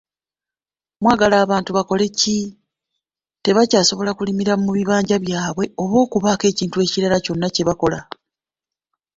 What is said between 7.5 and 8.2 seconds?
kye bakola.